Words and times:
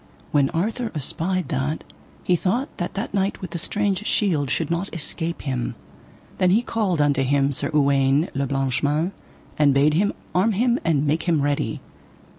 When 0.31 0.49
Arthur 0.49 0.91
espied 0.95 1.49
that, 1.49 1.83
he 2.23 2.35
thought 2.35 2.75
that 2.77 2.95
that 2.95 3.13
knight 3.13 3.39
with 3.39 3.51
the 3.51 3.59
strange 3.59 4.07
shield 4.07 4.49
should 4.49 4.71
not 4.71 4.91
escape 4.95 5.43
him. 5.43 5.75
Then 6.39 6.49
he 6.49 6.63
called 6.63 6.99
unto 6.99 7.21
him 7.21 7.51
Sir 7.51 7.69
Uwaine 7.71 8.27
le 8.33 8.47
Blanche 8.47 8.81
Mains, 8.81 9.11
and 9.59 9.75
bade 9.75 9.93
him 9.93 10.11
arm 10.33 10.53
him 10.53 10.79
and 10.83 11.05
make 11.05 11.29
him 11.29 11.43
ready. 11.43 11.81